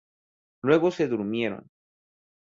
[0.63, 1.69] Luego se durmieron.